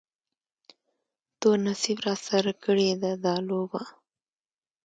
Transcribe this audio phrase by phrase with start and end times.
[1.39, 3.81] تور نصیب راسره کړې ده دا لوبه